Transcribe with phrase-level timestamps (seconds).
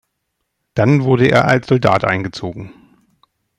[0.73, 2.73] Dann wurde er als Soldat eingezogen.